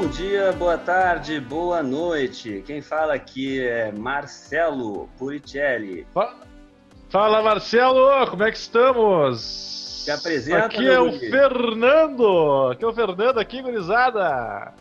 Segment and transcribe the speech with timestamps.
[0.00, 2.64] Bom dia, boa tarde, boa noite.
[2.66, 6.06] Quem fala aqui é Marcelo Puricelli.
[7.10, 9.42] Fala, Marcelo, como é que estamos?
[9.42, 12.70] Se apresenta, Aqui é o Fernando.
[12.72, 14.74] Aqui é o Fernando, aqui, gurizada.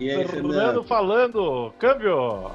[0.00, 0.84] E aí, Fernando, Fernando?
[0.84, 1.74] falando.
[1.78, 2.50] Câmbio.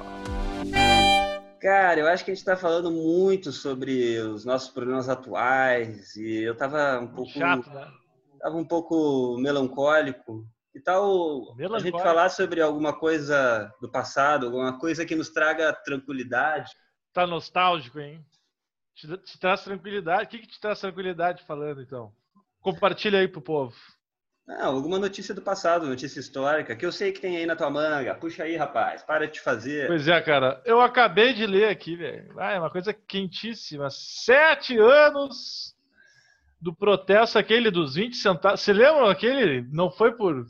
[1.60, 6.42] Cara, eu acho que a gente está falando muito sobre os nossos problemas atuais e
[6.42, 7.86] eu tava um pouco Chato, né?
[8.40, 10.44] tava um pouco melancólico.
[10.74, 11.98] Que tal a Melancólico.
[11.98, 16.72] gente falar sobre alguma coisa do passado, alguma coisa que nos traga tranquilidade?
[17.12, 18.20] Tá nostálgico, hein?
[18.92, 20.24] Te, te traz tranquilidade.
[20.24, 22.12] O que, que te traz tranquilidade falando, então?
[22.60, 23.72] Compartilha aí pro povo.
[24.44, 27.70] Não, alguma notícia do passado, notícia histórica, que eu sei que tem aí na tua
[27.70, 28.12] manga.
[28.16, 29.86] Puxa aí, rapaz, para de te fazer.
[29.86, 30.60] Pois é, cara.
[30.64, 32.34] Eu acabei de ler aqui, velho.
[32.36, 33.90] Ah, é uma coisa quentíssima.
[33.90, 35.72] Sete anos
[36.60, 38.60] do protesto aquele dos 20 centavos.
[38.60, 39.62] Você lembra aquele?
[39.70, 40.44] Não foi por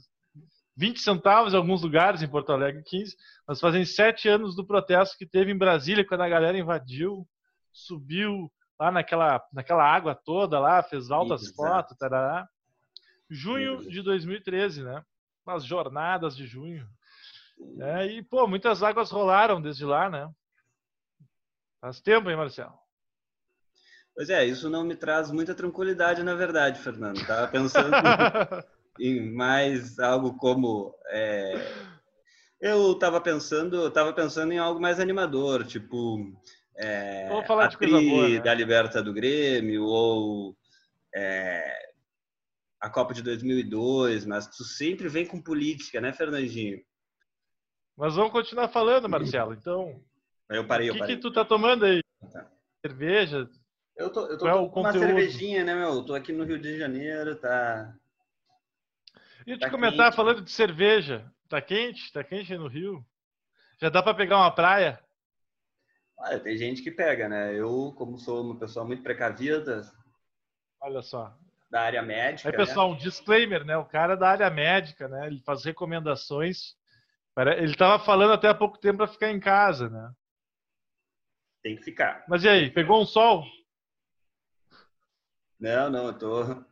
[0.77, 5.17] 20 centavos em alguns lugares, em Porto Alegre 15, mas fazem sete anos do protesto
[5.17, 7.27] que teve em Brasília, quando a galera invadiu,
[7.73, 12.49] subiu lá naquela, naquela água toda lá, fez altas fotos, tarará.
[13.31, 13.91] Junho Isso.
[13.91, 15.03] de 2013, né?
[15.47, 16.87] As jornadas de junho.
[17.81, 20.29] É, e, pô, muitas águas rolaram desde lá, né?
[21.81, 22.75] Faz tempo, hein, Marcelo?
[24.15, 27.25] Pois é, isso não me traz muita tranquilidade, na verdade, Fernando.
[27.27, 27.91] Tava pensando
[28.99, 31.55] em mais algo como é,
[32.61, 36.33] eu estava pensando, eu tava pensando em algo mais animador, tipo
[36.77, 38.41] é, Vamos falar a de coisa boa, né?
[38.41, 40.57] da Liberta do Grêmio ou
[41.15, 41.63] é,
[42.81, 46.81] a Copa de 2002, mas tu sempre vem com política, né, Fernandinho?
[47.97, 49.55] Mas vamos continuar falando, Marcelo.
[49.55, 50.03] Então,
[50.51, 51.17] eu parei, o eu que, parei.
[51.17, 52.03] que tu tá tomando aí?
[52.33, 52.51] Tá.
[52.85, 53.49] Cerveja?
[53.97, 55.07] Eu tô, eu tô é o com uma conteúdo?
[55.07, 56.05] cervejinha, né, meu?
[56.05, 57.95] Tô aqui no Rio de Janeiro, tá
[59.47, 60.17] E te Tá comentar quente.
[60.17, 61.31] falando de cerveja.
[61.49, 62.13] Tá quente?
[62.13, 63.05] Tá quente aí no Rio?
[63.81, 64.99] Já dá pra pegar uma praia?
[66.17, 67.55] Olha, tem gente que pega, né?
[67.55, 69.83] Eu, como sou uma pessoa muito precavida
[70.81, 71.37] Olha só.
[71.71, 73.77] da área médica, Aí, pessoal, um disclaimer, né?
[73.77, 75.27] O cara é da área médica, né?
[75.27, 76.77] Ele faz recomendações.
[77.35, 80.03] Pare- Ele tava falando até há pouco tempo pra ficar em casa, né?
[80.03, 80.13] né?
[81.63, 82.25] tem que ficar.
[82.29, 83.45] Mas e aí, pegou um sol?
[85.59, 86.65] Não, não, eu tô,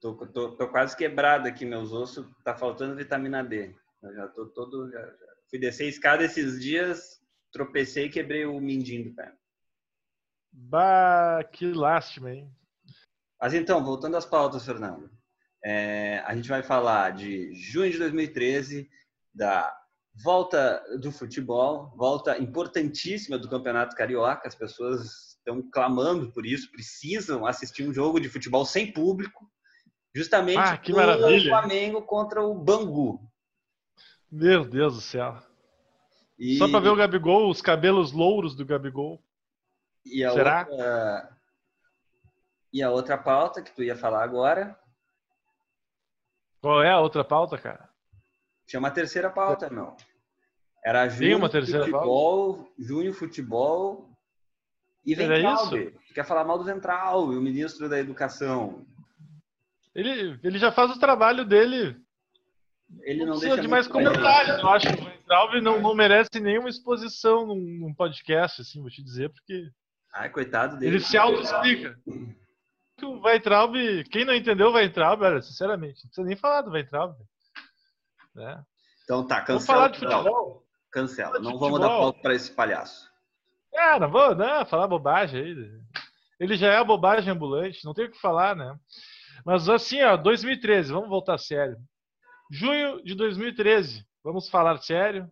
[0.00, 3.74] tô, tô, tô quase quebrado aqui, meus ossos, tá faltando vitamina D.
[4.02, 4.90] Eu já tô todo.
[4.90, 5.36] Já, já.
[5.48, 7.20] Fui descer a escada esses dias,
[7.52, 9.32] tropecei e quebrei o mindinho do pé.
[10.52, 12.50] Bah, que lástima, hein?
[13.40, 15.10] Mas então, voltando às pautas, Fernando.
[15.64, 18.88] É, a gente vai falar de junho de 2013,
[19.34, 19.76] da
[20.22, 24.48] volta do futebol, volta importantíssima do Campeonato Carioca.
[24.48, 29.50] As pessoas estão clamando por isso, precisam assistir um jogo de futebol sem público,
[30.16, 31.50] justamente Ah, que maravilha.
[31.50, 33.20] Flamengo contra o Bangu.
[34.32, 35.36] Meu Deus do céu.
[36.38, 39.22] E, Só pra ver o Gabigol, os cabelos louros do Gabigol.
[40.04, 40.66] e a Será?
[40.70, 41.36] outra
[42.72, 44.78] e a outra pauta que tu ia falar agora,
[46.60, 47.88] Qual é a outra pauta, cara?
[48.66, 49.96] tinha uma terceira pauta, não.
[50.84, 54.10] Era junho uma terceira futebol, junho futebol
[55.04, 55.92] e Ventralbe.
[56.08, 58.84] Tu quer falar mal do Ventral, o ministro da Educação.
[59.96, 61.96] Ele, ele já faz o trabalho dele.
[63.00, 64.58] Ele Não não precisa deixa de mais comentários.
[64.58, 68.90] Eu acho que o Weintraub não, não merece nenhuma exposição num, num podcast, assim, vou
[68.90, 69.68] te dizer, porque
[70.14, 70.96] Ai, coitado dele.
[70.96, 71.98] ele se auto-explica.
[73.02, 73.74] O Weintraub,
[74.10, 77.14] quem não entendeu o Weintraub, olha, sinceramente, não precisa nem falar do Weintraub.
[78.34, 78.62] Né?
[79.04, 79.78] Então tá, Vamos cancela.
[79.78, 80.66] falar de Não, futebol.
[80.92, 81.28] cancela.
[81.32, 81.88] Falar de Não vamos futebol.
[81.90, 83.10] dar palco para esse palhaço.
[83.74, 85.80] É, não vou não, falar bobagem aí.
[86.38, 88.74] Ele já é a bobagem ambulante, não tem o que falar, né?
[89.44, 91.76] Mas assim, ó, 2013, vamos voltar sério.
[92.50, 95.28] Junho de 2013, vamos falar sério.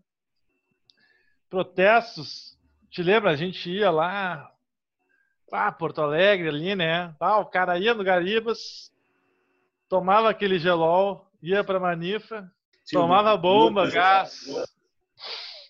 [1.49, 2.59] Protestos,
[2.91, 3.31] te lembra?
[3.31, 4.51] A gente ia lá,
[5.53, 7.15] ah, Porto Alegre ali, né?
[7.21, 8.93] Ah, o cara ia no Garibas,
[9.89, 12.51] tomava aquele gelol, ia pra Manifa,
[12.85, 14.45] Sim, tomava bomba, gás.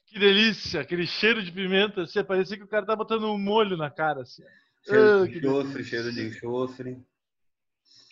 [0.07, 3.77] Que delícia, aquele cheiro de pimenta, assim, parecia que o cara tá botando um molho
[3.77, 4.45] na cara, assim.
[4.85, 7.05] Cheiro Ah, de que enxofre, cheiro de enxofre.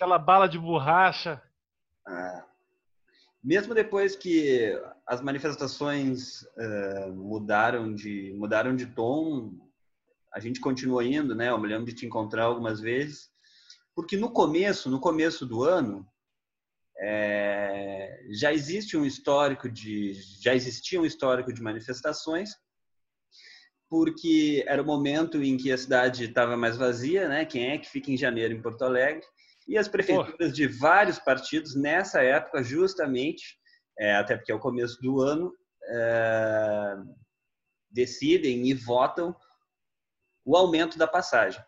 [0.02, 1.40] Aquela bala de borracha.
[2.04, 2.44] Ah.
[3.40, 4.76] Mesmo depois que
[5.06, 9.52] as manifestações eh, mudaram de mudaram de tom,
[10.34, 11.50] a gente continua indo, né?
[11.50, 13.30] Eu me lembro de te encontrar algumas vezes,
[13.94, 16.04] porque no começo, no começo do ano,
[16.98, 22.50] eh, já existe um histórico de já existia um histórico de manifestações,
[23.88, 27.44] porque era o momento em que a cidade estava mais vazia, né?
[27.44, 29.24] Quem é que fica em janeiro em Porto Alegre?
[29.68, 33.56] E as prefeituras de vários partidos, nessa época, justamente,
[33.98, 35.52] é, até porque é o começo do ano,
[35.88, 36.96] é,
[37.90, 39.34] decidem e votam
[40.44, 41.62] o aumento da passagem.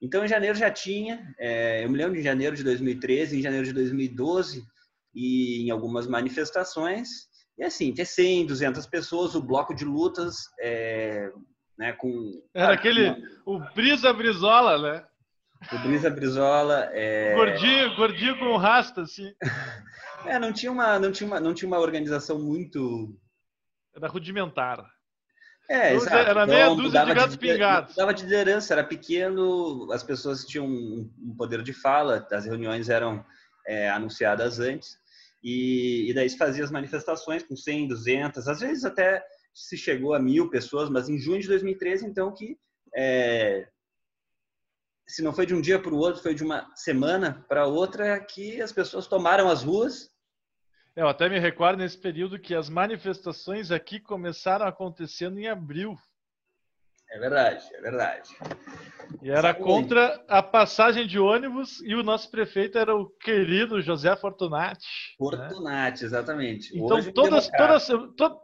[0.00, 3.66] Então, em janeiro já tinha, é, eu me lembro de janeiro de 2013, em janeiro
[3.66, 4.64] de 2012,
[5.14, 7.28] e em algumas manifestações,
[7.58, 11.30] e assim, ter 100, 200 pessoas, o bloco de lutas, é,
[11.76, 12.42] né, com...
[12.54, 13.14] Era aquele,
[13.44, 15.06] o Brisa Brizola, né?
[15.72, 16.88] O Brisa Brizola...
[16.92, 17.34] É...
[17.34, 19.32] Gordinho, gordinho com rasta, assim.
[20.26, 23.14] é, não tinha, uma, não, tinha uma, não tinha uma organização muito...
[23.94, 24.84] Era rudimentar.
[25.70, 26.16] É, exato.
[26.16, 27.94] Era meia então, dúzia de gatos pingados.
[27.94, 33.24] Dava de liderança, era pequeno, as pessoas tinham um poder de fala, as reuniões eram
[33.64, 34.98] é, anunciadas antes,
[35.42, 39.24] e, e, daí se fazia as manifestações com 100, 200, às vezes até
[39.54, 42.58] se chegou a mil pessoas, mas em junho de 2013, então, que
[42.94, 43.68] é,
[45.14, 48.18] se não foi de um dia para o outro, foi de uma semana para outra,
[48.20, 50.10] que as pessoas tomaram as ruas
[50.96, 55.96] eu até me recordo nesse período que as manifestações aqui começaram acontecendo em abril.
[57.10, 58.30] É verdade, é verdade.
[59.22, 64.14] E era contra a passagem de ônibus e o nosso prefeito era o querido José
[64.16, 64.86] Fortunati.
[64.86, 65.16] Né?
[65.18, 66.06] Fortunati, né?
[66.06, 66.76] exatamente.
[66.76, 68.36] Então, Hoje, todas, todas, toda,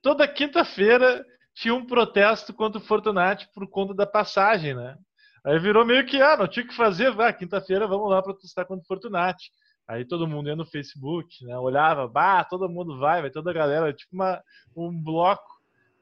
[0.00, 1.24] toda quinta-feira
[1.54, 4.96] tinha um protesto contra o Fortunati por conta da passagem, né?
[5.46, 8.82] Aí virou meio que, ah, não tinha que fazer, vai, quinta-feira vamos lá protestar contra
[8.82, 9.52] o Fortunati.
[9.86, 11.56] Aí todo mundo ia no Facebook, né?
[11.56, 14.42] Olhava, bah, todo mundo vai, vai toda a galera, tipo uma,
[14.76, 15.46] um bloco,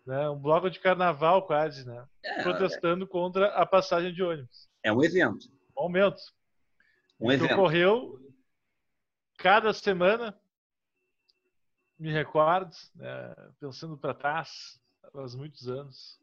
[0.07, 0.31] né?
[0.31, 2.07] Um bloco de carnaval quase, né?
[2.25, 3.07] É, Protestando é...
[3.07, 4.67] contra a passagem de ônibus.
[4.83, 5.47] É um evento.
[5.77, 6.23] Um aumento.
[7.21, 7.49] Um evento.
[7.49, 8.19] Que ocorreu
[9.37, 10.35] cada semana,
[11.99, 13.35] me recordo, né?
[13.61, 16.19] pensando para trás, há muitos anos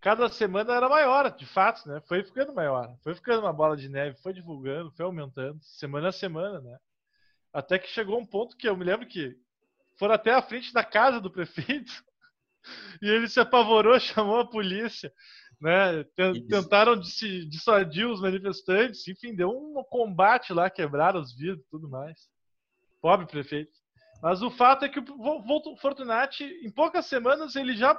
[0.00, 2.00] cada semana era maior, de fato, né?
[2.06, 6.12] Foi ficando maior, foi ficando uma bola de neve, foi divulgando, foi aumentando, semana a
[6.12, 6.78] semana, né?
[7.52, 9.36] Até que chegou um ponto que eu me lembro que
[9.98, 11.92] foram até a frente da casa do prefeito
[13.02, 15.12] e ele se apavorou, chamou a polícia,
[15.60, 16.04] né?
[16.48, 22.28] Tentaram dissuadir os manifestantes, enfim, deu um combate lá, quebraram os vidros e tudo mais.
[23.00, 23.72] Pobre prefeito.
[24.22, 27.94] Mas o fato é que o Fortunati, em poucas semanas, ele já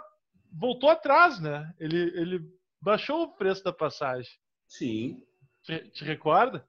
[0.51, 1.73] voltou atrás, né?
[1.79, 4.31] Ele, ele baixou o preço da passagem.
[4.67, 5.21] Sim.
[5.63, 6.65] Te, te recorda?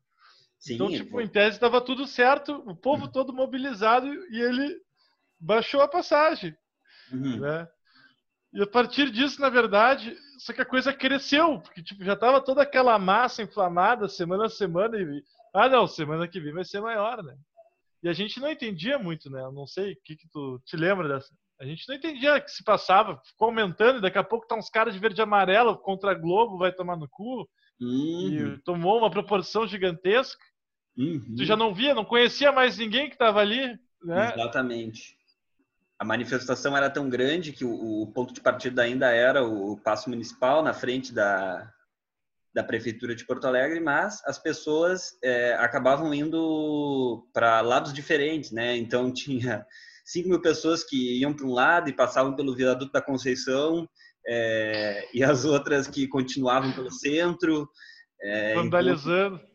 [0.58, 0.74] Sim.
[0.74, 3.12] Então, tipo, em tese estava tudo certo, o povo uhum.
[3.12, 4.80] todo mobilizado e ele
[5.38, 6.54] baixou a passagem.
[7.12, 7.40] Uhum.
[7.40, 7.68] Né?
[8.52, 12.40] E a partir disso, na verdade, só que a coisa cresceu, porque tipo, já estava
[12.40, 15.24] toda aquela massa inflamada semana a semana e
[15.54, 17.36] ah, não, semana que vem vai ser maior, né?
[18.02, 19.40] E a gente não entendia muito, né?
[19.42, 21.34] Eu não sei o que, que tu te lembra dessa.
[21.60, 24.56] A gente não entendia o que se passava, ficou aumentando, e daqui a pouco tá
[24.56, 27.46] uns caras de verde e amarelo contra a Globo, vai tomar no cu.
[27.78, 28.54] Uhum.
[28.56, 30.42] E tomou uma proporção gigantesca.
[30.96, 31.34] Uhum.
[31.36, 33.78] Tu já não via, não conhecia mais ninguém que estava ali.
[34.02, 34.32] Né?
[34.34, 35.14] Exatamente.
[35.98, 40.08] A manifestação era tão grande que o, o, ponto de partida ainda era o Paço
[40.08, 41.70] Municipal, na frente da,
[42.54, 48.78] da Prefeitura de Porto Alegre, mas as pessoas é, acabavam indo para lados diferentes, né?
[48.78, 49.66] Então tinha
[50.10, 53.88] 5 mil pessoas que iam para um lado e passavam pelo viaduto da Conceição,
[54.26, 57.68] é, e as outras que continuavam pelo centro.
[58.20, 59.36] É, vandalizando.
[59.36, 59.50] Então,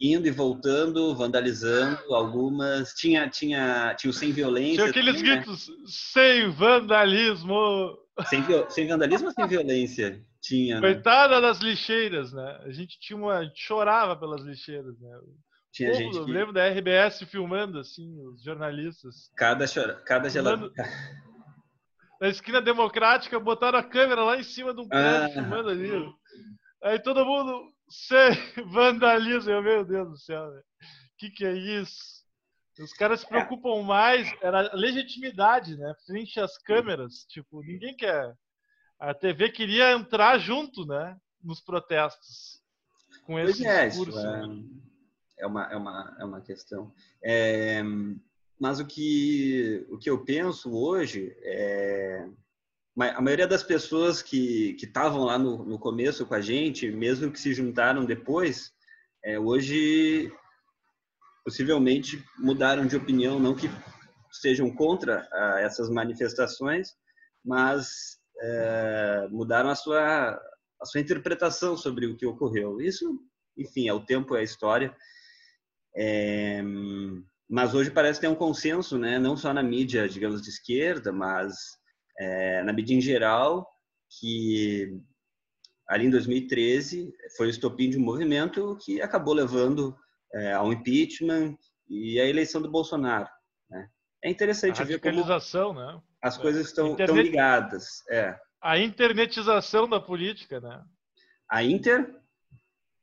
[0.00, 2.92] indo e voltando, vandalizando, algumas.
[2.92, 4.76] Tinha, tinha, tinha o sem violência.
[4.76, 5.36] Tinha aqueles também, né?
[5.36, 5.74] gritos, né?
[5.86, 7.98] sem vandalismo.
[8.26, 10.22] Sem, sem vandalismo ou sem violência?
[10.42, 10.80] Tinha.
[10.80, 10.92] Né?
[10.92, 12.60] Coitada das lixeiras, né?
[12.64, 13.38] A gente tinha uma.
[13.38, 15.18] A gente chorava pelas lixeiras, né?
[15.74, 16.16] Tinha Pô, gente.
[16.16, 16.30] Eu que...
[16.30, 19.28] lembro da RBS filmando, assim, os jornalistas.
[19.36, 20.00] Cada, chora...
[20.06, 20.72] Cada gelado.
[22.20, 25.28] Na esquina democrática, botaram a câmera lá em cima de um prédio ah.
[25.30, 25.90] filmando ali.
[26.84, 27.74] Aí todo mundo.
[27.88, 28.30] Sei,
[28.70, 30.62] vandalismo, meu Deus do céu, O
[31.18, 32.24] que, que é isso?
[32.78, 35.92] Os caras se preocupam mais, era legitimidade, né?
[36.06, 37.26] Frente às câmeras.
[37.28, 38.32] Tipo, ninguém quer.
[38.98, 41.16] A TV queria entrar junto, né?
[41.42, 42.62] Nos protestos.
[43.26, 44.18] Com esse é, discurso.
[44.18, 44.93] É é
[45.46, 46.92] uma, é uma, é uma questão.
[47.22, 47.82] É,
[48.58, 52.26] mas o que, o que eu penso hoje é.
[52.96, 57.40] A maioria das pessoas que estavam lá no, no começo com a gente, mesmo que
[57.40, 58.72] se juntaram depois,
[59.24, 60.32] é, hoje
[61.44, 63.68] possivelmente mudaram de opinião, não que
[64.30, 66.94] sejam contra ah, essas manifestações,
[67.44, 70.40] mas é, mudaram a sua,
[70.80, 72.80] a sua interpretação sobre o que ocorreu.
[72.80, 73.18] Isso,
[73.56, 74.94] enfim, é o tempo, é a história.
[75.96, 76.62] É,
[77.48, 81.54] mas hoje parece ter um consenso, né, não só na mídia, digamos, de esquerda, mas
[82.18, 83.68] é, na mídia em geral,
[84.18, 84.98] que
[85.88, 89.96] ali em 2013 foi o estopim de um movimento que acabou levando
[90.32, 91.56] é, ao impeachment
[91.88, 93.28] e à eleição do Bolsonaro.
[93.70, 93.88] Né?
[94.24, 96.00] É interessante ver como né?
[96.22, 97.86] as coisas estão, Internet- estão ligadas.
[98.10, 98.36] É.
[98.62, 100.82] A internetização da política, né?
[101.50, 102.18] A Inter,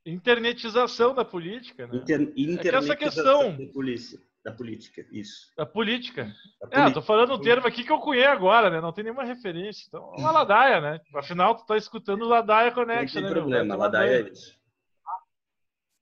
[0.06, 1.98] Internetização da política, né?
[1.98, 5.52] inter, essa internetização questão- da polícia, da política, isso.
[5.56, 6.34] Da política.
[6.72, 8.82] Da É, tô falando um termo aqui que eu conheço agora, né?
[8.82, 9.86] Não tem nenhuma referência.
[9.88, 11.00] Então, uma ladaia, né?
[11.14, 13.36] Afinal, tu tá escutando o Ladaia Não Connection, tem né?
[13.36, 14.60] problema, tomar daí é isso.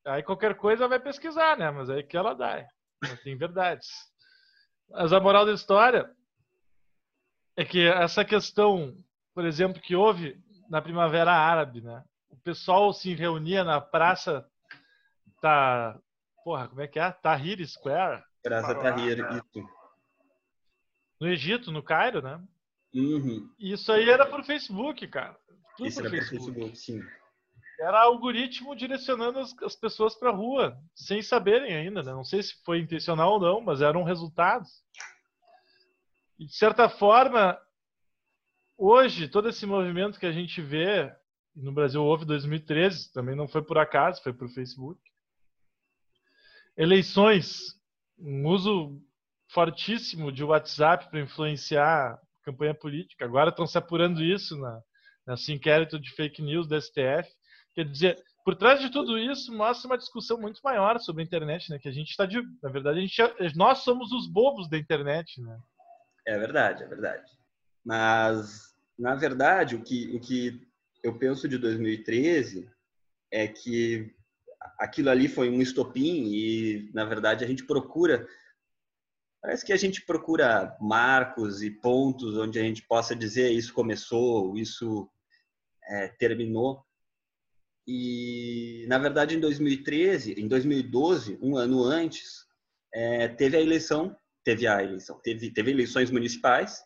[0.06, 1.70] Aí qualquer coisa vai pesquisar, né?
[1.70, 2.65] Mas aí que ela dá.
[3.03, 3.88] Não tem verdades.
[4.89, 6.10] Mas a moral da história
[7.58, 8.96] é que essa questão,
[9.36, 12.01] por exemplo, que houve na Primavera Árabe, né?
[12.29, 14.48] O pessoal se reunia na praça
[15.41, 16.00] tá,
[16.43, 17.12] porra, como é que é?
[17.12, 19.69] Tahrir Square, Praça Tahrir, isso.
[21.19, 22.41] no Egito, no Cairo, né?
[22.93, 23.50] Uhum.
[23.59, 25.38] Isso aí era por Facebook, cara.
[25.77, 26.53] Tudo Isso era para Facebook.
[26.53, 27.01] Facebook, sim.
[27.79, 32.12] Era algoritmo direcionando as, as pessoas para rua, sem saberem ainda, né?
[32.12, 34.83] Não sei se foi intencional ou não, mas eram resultados.
[36.38, 37.57] E de certa forma,
[38.77, 41.13] hoje todo esse movimento que a gente vê
[41.56, 45.00] e no Brasil houve em 2013, também não foi por acaso, foi por Facebook.
[46.77, 47.75] Eleições,
[48.18, 49.01] um uso
[49.50, 53.25] fortíssimo de WhatsApp para influenciar a campanha política.
[53.25, 54.82] Agora estão se apurando isso na,
[55.27, 57.29] nesse inquérito de fake news da STF.
[57.74, 61.70] Quer dizer, por trás de tudo isso mostra uma discussão muito maior sobre a internet,
[61.70, 61.79] né?
[61.79, 64.77] Que a gente está de, na verdade, a gente, é- nós somos os bobos da
[64.77, 65.60] internet, né?
[66.25, 67.32] É verdade, é verdade.
[67.84, 70.69] Mas, na verdade, o que, o que
[71.03, 72.70] eu penso de 2013
[73.32, 74.13] é que
[74.77, 78.27] aquilo ali foi um estopim e, na verdade, a gente procura.
[79.41, 84.58] Parece que a gente procura marcos e pontos onde a gente possa dizer isso começou,
[84.58, 85.10] isso
[85.86, 86.84] é, terminou.
[87.88, 92.46] E, na verdade, em 2013, em 2012, um ano antes,
[92.94, 96.84] é, teve a eleição teve a eleição, teve, teve eleições municipais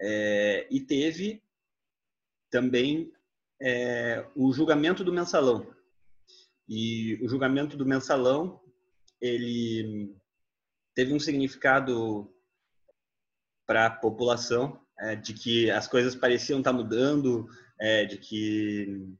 [0.00, 1.42] é, e teve
[2.50, 3.10] também
[3.62, 5.72] é, o julgamento do mensalão.
[6.68, 8.60] E o julgamento do mensalão,
[9.20, 10.14] ele
[10.94, 12.28] teve um significado
[13.66, 17.46] para a população é, de que as coisas pareciam estar mudando,
[17.80, 19.16] é, de que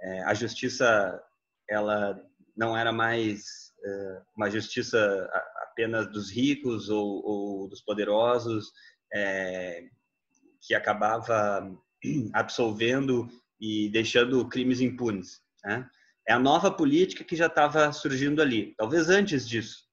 [0.00, 1.22] é, a justiça
[1.68, 2.18] ela
[2.56, 5.28] não era mais é, uma justiça
[5.64, 8.72] apenas dos ricos ou, ou dos poderosos,
[9.12, 9.84] é,
[10.62, 11.70] que acabava
[12.32, 13.28] absolvendo
[13.60, 15.40] e deixando crimes impunes.
[15.64, 15.88] Né?
[16.28, 19.86] É a nova política que já estava surgindo ali, talvez antes disso.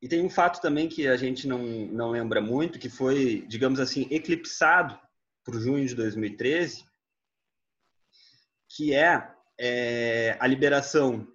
[0.00, 3.80] E tem um fato também que a gente não, não lembra muito, que foi, digamos
[3.80, 4.98] assim, eclipsado
[5.44, 6.84] por junho de 2013,
[8.68, 9.28] que é,
[9.58, 11.26] é a liberação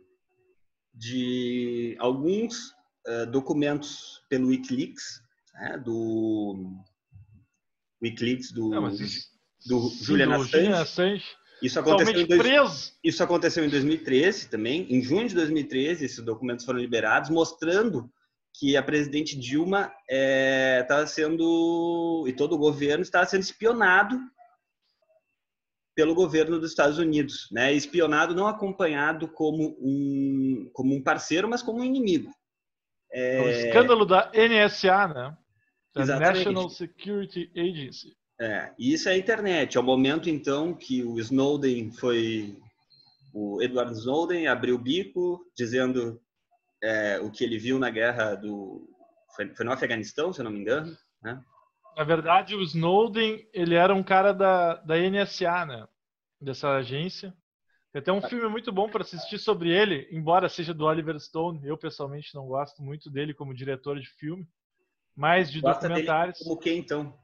[0.94, 2.70] de alguns
[3.08, 5.22] uh, documentos pelo WikiLeaks,
[5.56, 6.78] né, do
[8.02, 9.30] WikiLeaks do, Não, mas isso,
[9.66, 10.52] do Julian Assange.
[10.52, 11.26] Julian Assange,
[11.64, 14.86] Isso aconteceu, em dois, isso aconteceu em 2013 também.
[14.94, 18.12] Em junho de 2013, esses documentos foram liberados, mostrando
[18.54, 24.20] que a presidente Dilma estava sendo e todo o governo estava sendo espionado
[25.96, 27.72] pelo governo dos Estados Unidos, né?
[27.74, 32.32] Espionado não acompanhado como um como um parceiro, mas como um inimigo.
[33.12, 33.42] É...
[33.42, 35.38] O É, escândalo da NSA, né?
[35.96, 36.38] Da Exatamente.
[36.38, 38.16] National Security Agency.
[38.44, 39.78] É, e isso é a internet.
[39.78, 42.60] É o momento, então, que o Snowden foi.
[43.34, 46.22] O Edward Snowden abriu o bico, dizendo
[46.84, 48.86] é, o que ele viu na guerra do.
[49.34, 50.94] Foi, foi no Afeganistão, se eu não me engano.
[51.22, 51.42] Né?
[51.96, 55.88] Na verdade, o Snowden, ele era um cara da, da NSA, né?
[56.42, 57.34] Dessa agência.
[57.94, 61.66] Tem até um filme muito bom para assistir sobre ele, embora seja do Oliver Stone.
[61.66, 64.46] Eu, pessoalmente, não gosto muito dele como diretor de filme,
[65.16, 66.40] mas de Gosta documentários.
[66.40, 67.23] Como que, então?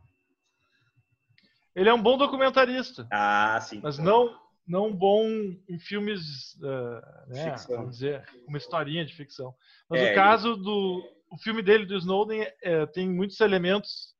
[1.76, 3.80] Ele é um bom documentarista, Ah, sim.
[3.82, 5.26] mas não não bom
[5.68, 9.52] em filmes, uh, né, vamos dizer, uma historinha de ficção.
[9.90, 14.14] Mas É, o ele- caso do o filme dele do Snowden é, tem muitos elementos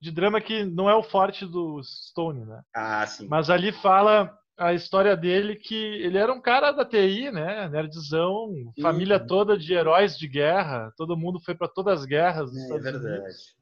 [0.00, 2.62] de drama que não é o forte do Stone, né?
[2.74, 3.26] Ah, sim.
[3.28, 7.66] Mas ali fala a história dele que ele era um cara da TI, né?
[7.68, 12.74] Nerdzão, família toda de heróis de guerra, todo mundo foi para todas as guerras É,
[12.74, 13.06] é verdade.
[13.06, 13.55] Unidos.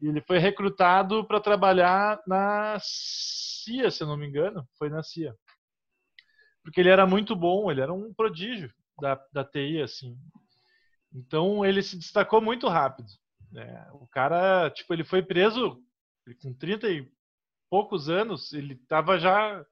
[0.00, 5.02] E ele foi recrutado para trabalhar na CIA, se eu não me engano, foi na
[5.02, 5.34] CIA.
[6.62, 10.16] Porque ele era muito bom, ele era um prodígio da, da TI, assim.
[11.12, 13.08] Então ele se destacou muito rápido.
[13.52, 13.88] né?
[13.92, 15.80] O cara, tipo, ele foi preso
[16.40, 17.08] com 30 e
[17.70, 19.64] poucos anos, ele estava já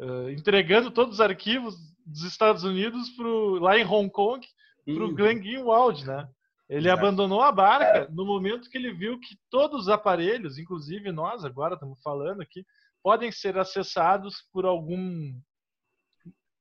[0.00, 4.46] eh, entregando todos os arquivos dos Estados Unidos pro, lá em Hong Kong
[4.84, 5.14] para o.
[5.14, 6.28] Glenn Greenwald, né?
[6.68, 6.98] Ele Exato.
[7.00, 11.74] abandonou a barca no momento que ele viu que todos os aparelhos, inclusive nós agora
[11.74, 12.64] estamos falando aqui,
[13.02, 15.38] podem ser acessados por algum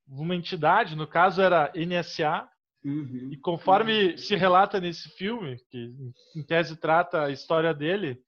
[0.07, 2.47] uma entidade, no caso era NSA,
[2.83, 3.29] uhum.
[3.31, 4.17] e conforme uhum.
[4.17, 5.93] se relata nesse filme, que
[6.35, 8.21] em tese trata a história dele,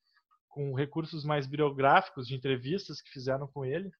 [0.48, 3.92] com recursos mais biográficos de entrevistas que fizeram com ele,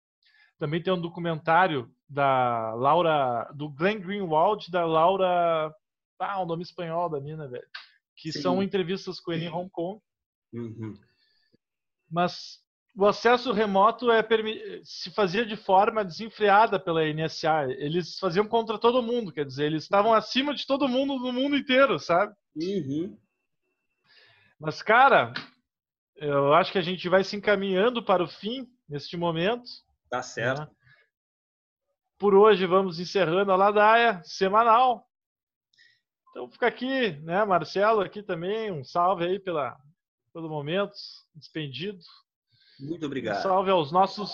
[0.58, 5.74] também tem um documentário da Laura, do Glenn Greenwald, da Laura,
[6.20, 7.68] ah, o nome espanhol da mina, velho,
[8.16, 8.42] que Sim.
[8.42, 10.02] são entrevistas com ele em Hong Kong.
[10.54, 10.98] Uhum.
[12.10, 12.64] Mas
[12.96, 14.26] o acesso remoto é,
[14.84, 17.66] se fazia de forma desenfreada pela NSA.
[17.78, 21.58] Eles faziam contra todo mundo, quer dizer, eles estavam acima de todo mundo no mundo
[21.58, 22.34] inteiro, sabe?
[22.56, 23.18] Uhum.
[24.58, 25.34] Mas, cara,
[26.16, 29.70] eu acho que a gente vai se encaminhando para o fim neste momento.
[30.10, 30.62] Tá certo.
[30.62, 30.68] Né?
[32.18, 35.06] Por hoje vamos encerrando a ladaia semanal.
[36.36, 39.80] Então fica aqui, né, Marcelo, aqui também, um salve aí pela,
[40.34, 40.92] pelo momento
[41.34, 42.00] despendido.
[42.78, 43.40] Muito obrigado.
[43.40, 44.34] Um salve aos nossos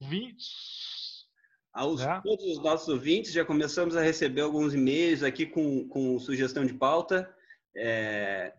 [0.00, 1.26] ouvintes.
[1.72, 2.20] Aos né?
[2.22, 6.72] todos os nossos ouvintes, já começamos a receber alguns e-mails aqui com, com sugestão de
[6.72, 7.28] pauta.
[7.76, 8.54] É,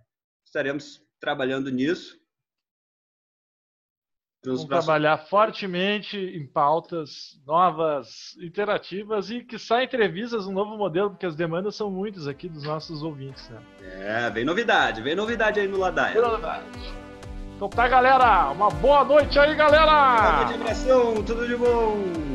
[0.46, 2.20] estaremos trabalhando nisso.
[4.46, 11.26] Vamos trabalhar fortemente em pautas novas, interativas e que saem entrevistas, um novo modelo, porque
[11.26, 13.50] as demandas são muitas aqui dos nossos ouvintes.
[13.50, 13.60] Né?
[13.82, 16.14] É, vem novidade, vem novidade aí no Ladaia.
[16.14, 16.66] Vem novidade.
[17.56, 18.52] Então tá, galera.
[18.52, 19.86] Uma boa noite aí, galera.
[19.86, 21.24] Boa noite, abração.
[21.24, 22.35] Tudo de bom.